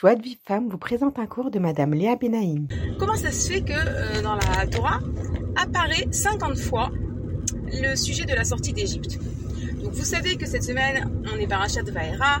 [0.00, 2.68] Joie de Vive Femme vous présente un cours de Madame Léa Benaïm.
[2.98, 4.98] Comment ça se fait que euh, dans la Torah
[5.56, 6.90] apparaît 50 fois
[7.70, 9.18] le sujet de la sortie d'Égypte?
[9.82, 12.40] Donc vous savez que cette semaine, on est parachat de Vaera,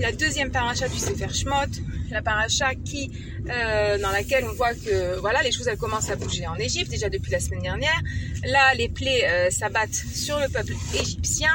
[0.00, 1.80] la deuxième paracha du Sefer Shmot,
[2.10, 3.12] la paracha qui,
[3.48, 7.08] euh, dans laquelle on voit que voilà, les choses commencent à bouger en Égypte déjà
[7.08, 8.02] depuis la semaine dernière.
[8.46, 11.52] Là, les plaies euh, s'abattent sur le peuple égyptien.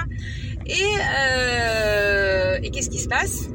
[0.65, 0.95] Et
[2.71, 3.49] qu'est-ce qui se passe?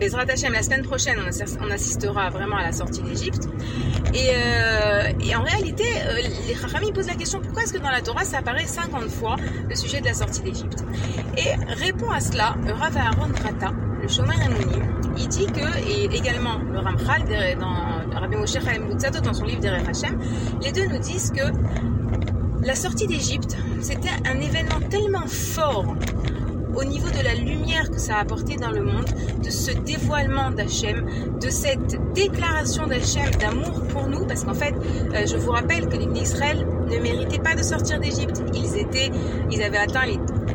[0.00, 3.46] Bezrat Hashem, la semaine prochaine, on, assistera vraiment à la sortie d'Égypte.
[4.14, 6.16] Et, euh, en réalité, euh,
[6.48, 9.36] les Chachamim posent la question pourquoi est-ce que dans la Torah ça apparaît 50 fois
[9.68, 10.82] le sujet de la sortie d'Égypte?
[11.36, 15.02] Et répond à cela Rav Aaron Rata, le Shomer Emonim.
[15.18, 19.86] Il dit que, et également le Ramchal, dans Rabbi Moshe Chaim dans son livre Derech
[19.86, 20.18] Hashem,
[20.62, 21.52] les deux nous disent que
[22.64, 25.94] la sortie d'Égypte, c'était un événement tellement fort
[26.74, 29.06] au niveau de la lumière que ça a apporté dans le monde,
[29.42, 31.06] de ce dévoilement d'Hachem,
[31.40, 34.74] de cette déclaration d'Hachem d'amour pour nous, parce qu'en fait,
[35.14, 38.42] euh, je vous rappelle que les d'Israël ne méritaient pas de sortir d'Égypte.
[38.54, 39.10] Ils étaient,
[39.50, 40.06] ils avaient atteint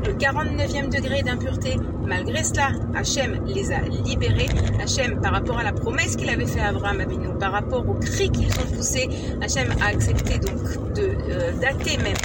[0.05, 1.77] le 49e degré d'impureté.
[2.05, 4.47] Malgré cela, Hachem les a libérés.
[4.81, 7.03] Hachem, par rapport à la promesse qu'il avait fait à Abraham
[7.39, 9.09] par rapport aux cris qu'ils ont poussés,
[9.41, 12.15] Hachem a accepté donc de euh, dater même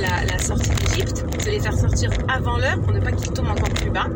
[0.00, 3.70] la, sortie d'Égypte, de les faire sortir avant l'heure pour ne pas qu'ils tombent encore
[3.70, 4.06] plus bas.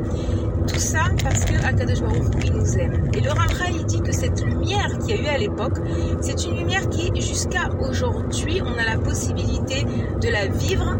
[0.66, 3.10] Tout ça parce que Akadosh Baruch il nous aime.
[3.14, 5.78] Et le Ramchal il dit que cette lumière qu'il y a eu à l'époque,
[6.20, 9.84] c'est une lumière qui jusqu'à aujourd'hui, on a la possibilité
[10.20, 10.96] de la vivre.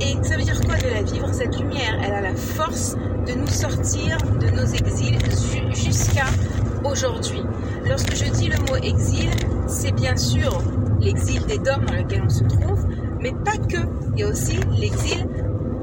[0.00, 3.32] Et ça veut dire quoi de la vivre Cette lumière, elle a la force de
[3.32, 5.18] nous sortir de nos exils
[5.72, 6.26] jusqu'à
[6.84, 7.42] aujourd'hui.
[7.88, 9.30] Lorsque je dis le mot exil,
[9.66, 10.62] c'est bien sûr
[11.00, 12.86] l'exil des dômes dans lequel on se trouve,
[13.20, 13.78] mais pas que.
[14.14, 15.26] Il y a aussi l'exil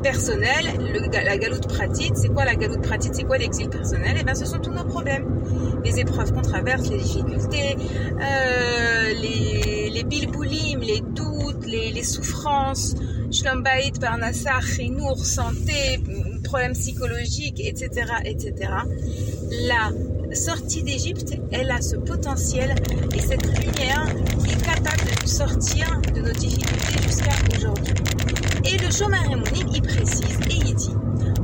[0.02, 0.66] personnel,
[1.12, 2.14] la galoute pratique.
[2.16, 3.14] C'est quoi la galoute pratique?
[3.14, 4.18] C'est quoi l'exil personnel?
[4.18, 5.26] Et eh bien, ce sont tous nos problèmes.
[5.84, 7.76] Les épreuves qu'on traverse, les difficultés,
[8.20, 12.96] euh, les, les bilboulim, les doutes, les souffrances,
[13.32, 16.00] shlombaït, parnassar, chinour, santé,
[16.44, 17.90] problèmes psychologiques, etc.,
[18.26, 18.54] etc.
[19.68, 19.92] La
[20.36, 22.76] sortie d'Égypte, elle a ce potentiel
[23.16, 24.06] et cette lumière
[24.44, 27.94] qui est capable de nous sortir de nos difficultés jusqu'à aujourd'hui.
[28.66, 29.24] Et le Shomar
[29.74, 30.96] il précise et il dit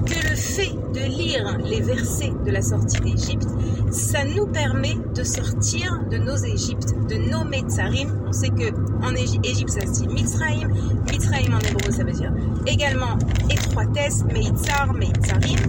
[0.08, 3.48] que le fait de lire les versets de la sortie d'Égypte,
[3.92, 8.24] ça nous permet de sortir de nos Égyptes, de nos Metzarim.
[8.28, 8.74] On sait que
[9.04, 10.68] en Égypte, ça se dit Mitzraim.
[11.12, 12.34] Mitzraim en hébreu, ça veut dire
[12.66, 13.18] également
[13.50, 15.60] étroitesse, Meitzar, Meitzarim.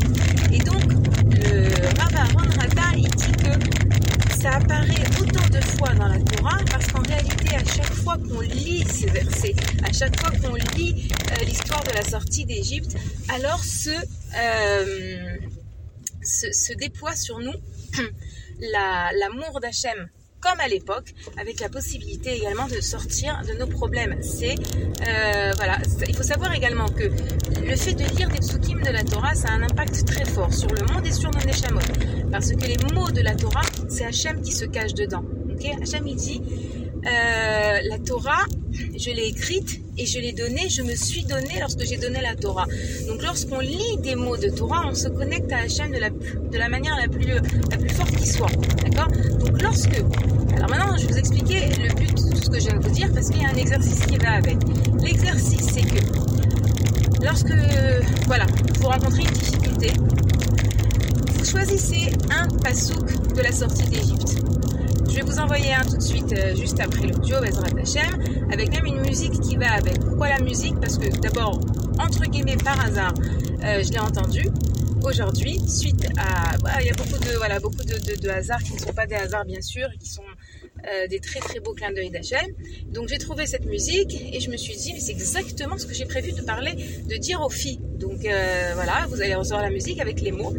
[0.53, 0.85] Et donc,
[1.31, 1.69] le
[2.01, 6.87] Rav Aaron Rata, il dit que ça apparaît autant de fois dans la Torah parce
[6.87, 7.48] qu'en réalité,
[8.09, 9.55] fois qu'on lit ces versets,
[9.85, 12.97] à chaque fois qu'on lit euh, l'histoire de la sortie d'Égypte,
[13.29, 13.61] alors
[14.39, 15.37] euh,
[16.23, 17.53] se, déploie sur nous
[19.21, 20.09] l'amour d'Hachem
[20.41, 24.13] comme à l'époque, avec la possibilité également de sortir de nos problèmes.
[24.13, 27.11] Euh, voilà, il faut savoir également que
[27.61, 30.55] le fait de lire des psukim de la Torah, ça a un impact très fort
[30.55, 31.81] sur le monde et sur nos neshamot,
[32.31, 35.25] parce que les mots de la Torah, c'est Hachem qui se cache dedans.
[35.51, 36.41] Ok, Hachem il dit
[37.07, 41.85] euh, la Torah, je l'ai écrite et je l'ai donnée, je me suis donnée lorsque
[41.85, 42.67] j'ai donné la Torah.
[43.07, 46.59] Donc lorsqu'on lit des mots de Torah, on se connecte à Hachem de la, de
[46.59, 47.27] la manière la plus,
[47.71, 48.51] la plus forte qui soit.
[48.85, 49.09] D'accord?
[49.39, 50.03] Donc lorsque...
[50.57, 52.85] Alors maintenant, je vais vous expliquer le but de tout ce que je viens de
[52.85, 54.57] vous dire parce qu'il y a un exercice qui va avec.
[55.01, 56.01] L'exercice, c'est que
[57.23, 57.55] lorsque,
[58.27, 58.47] voilà,
[58.81, 59.93] vous rencontrez une difficulté,
[61.35, 64.58] vous choisissez un pasouk de la sortie d'Égypte.
[65.09, 67.69] Je vais vous envoyer un tout de suite, euh, juste après l'audio, Bezrat
[68.53, 70.01] avec même une musique qui va avec.
[70.01, 70.79] Pourquoi la musique?
[70.81, 71.61] Parce que d'abord,
[71.99, 73.15] entre guillemets, par hasard,
[73.65, 74.49] euh, je l'ai entendu
[75.03, 76.81] aujourd'hui, suite à...
[76.81, 79.15] il y a beaucoup de, voilà, beaucoup de, de hasards qui ne sont pas des
[79.15, 80.23] hasards, bien sûr, qui sont
[80.91, 82.47] euh, des très très beaux clins d'œil d'Hachem.
[82.93, 85.95] Donc j'ai trouvé cette musique et je me suis dit, mais c'est exactement ce que
[85.95, 86.73] j'ai prévu de parler,
[87.09, 87.81] de dire aux filles.
[87.99, 90.55] Donc euh, voilà, vous allez recevoir la musique avec les mots.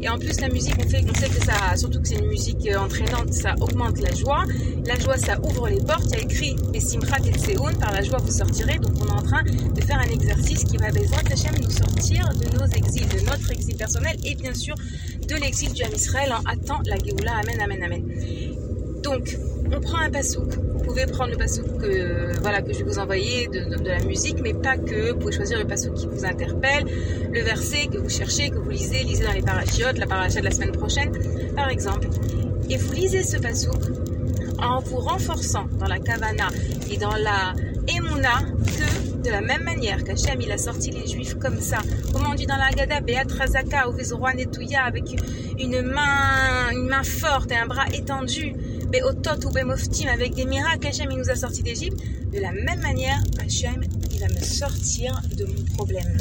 [0.00, 2.28] Et en plus, la musique, on, fait, on sait que ça, surtout que c'est une
[2.28, 4.44] musique euh, entraînante, ça augmente la joie.
[4.84, 6.04] La joie, ça ouvre les portes.
[6.06, 8.78] Il y a écrit et Simchat et Tseoun, par la joie vous sortirez.
[8.78, 12.28] Donc on est en train de faire un exercice qui va, Bezrat Hachem, nous sortir
[12.34, 14.74] de nos exils, de notre exil personnel et bien sûr
[15.26, 17.36] de l'exil du Israël en attend la Géoula.
[17.36, 18.45] Amen, amen, amen.
[19.06, 19.38] Donc,
[19.72, 20.52] on prend un pasouk.
[20.56, 24.38] Vous pouvez prendre le pasouk que, voilà, que je vais vous envoyer de, la musique,
[24.42, 25.12] mais pas que.
[25.12, 26.86] Vous pouvez choisir le pasouk qui vous interpelle,
[27.32, 30.44] le verset que vous cherchez, que vous lisez, lisez dans les parachiotes, la paracha de
[30.44, 31.12] la semaine prochaine,
[31.54, 32.08] par exemple.
[32.68, 33.80] Et vous lisez ce pasouk
[34.58, 36.48] en vous renforçant dans la kavana
[36.90, 37.54] et dans la
[37.86, 41.78] emuna que De la même manière qu'Hachem, il a sorti les Juifs comme ça.
[42.12, 43.84] Comme on dit dans la Haggadah, Beat Razaka,
[44.34, 45.04] Netouya, avec
[45.60, 48.54] une main, une main forte et un bras étendu.
[48.90, 51.98] Beotot ou Bemoftim, avec des miracles, Hachem, il nous a sortis d'Égypte.
[52.32, 56.16] De la même manière, Hachem, il va me sortir de mon problème.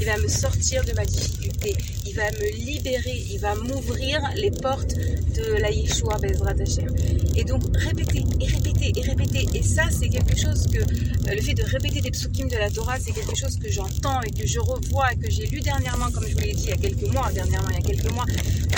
[0.00, 1.74] Il va me sortir de ma difficulté.
[2.06, 3.24] Il va me libérer.
[3.30, 6.94] Il va m'ouvrir les portes de la Yeshua Bezrat Hashem.
[7.36, 9.46] Et donc, répéter, et répéter, et répéter.
[9.54, 12.70] Et ça, c'est quelque chose que, euh, le fait de répéter des psukim de la
[12.70, 16.10] Torah, c'est quelque chose que j'entends et que je revois et que j'ai lu dernièrement,
[16.10, 18.12] comme je vous l'ai dit il y a quelques mois, dernièrement, il y a quelques
[18.12, 18.26] mois,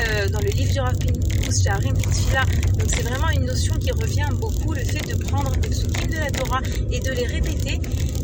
[0.03, 0.97] euh, dans le livre du Rav
[1.51, 6.07] Sharim Donc, c'est vraiment une notion qui revient beaucoup, le fait de prendre des psukim
[6.09, 7.81] de la Torah et de les répéter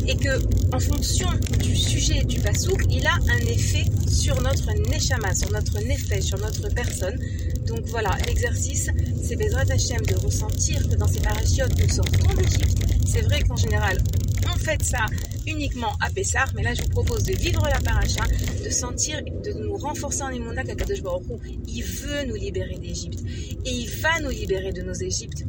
[0.07, 0.39] et que
[0.73, 1.27] en fonction
[1.59, 6.39] du sujet du pasouk, il a un effet sur notre neshama, sur notre nefesh, sur
[6.39, 7.19] notre personne.
[7.67, 8.89] Donc voilà, l'exercice,
[9.23, 12.77] c'est Bezrat Hashem de ressentir que dans ces parachutes, nous sortons d'Égypte.
[13.05, 13.97] C'est vrai qu'en général,
[14.47, 15.05] on fait ça
[15.47, 18.23] uniquement à Pessah, mais là je vous propose de vivre la paracha,
[18.63, 21.23] de sentir, de nous renforcer en Imona qu'Akadosh Baruch
[21.67, 23.19] il veut nous libérer d'Égypte
[23.65, 25.45] et il va nous libérer de nos Égyptes.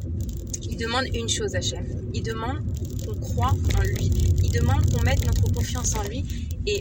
[0.63, 1.85] Il demande une chose à Hachem,
[2.15, 2.63] il demande
[3.07, 4.11] qu'on croit en lui,
[4.43, 6.25] il demande qu'on mette notre confiance en lui
[6.67, 6.81] et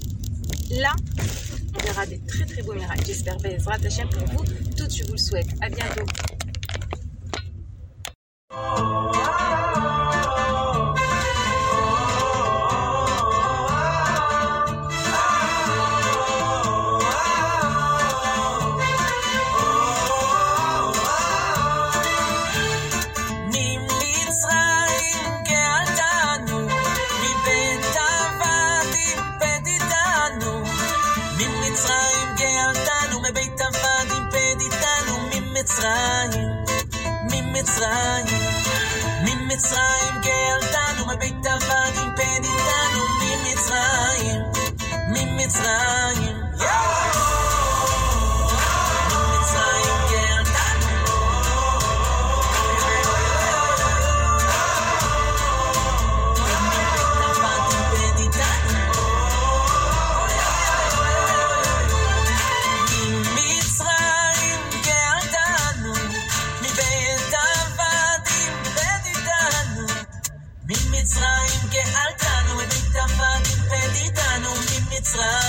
[0.72, 0.96] là,
[1.76, 3.06] on verra des très très beaux miracles.
[3.06, 4.46] J'espère Bezrat Hachem pour vous.
[4.78, 5.48] Toutes, je vous le souhaite.
[5.62, 6.06] À bientôt.
[36.29, 36.49] ממצרים,
[37.23, 38.41] ממצרים,
[39.23, 44.41] ממצרים גאלתנו, מבית עבדים פדיתנו, ממצרים,
[45.09, 46.28] ממצרים.
[75.16, 75.49] love.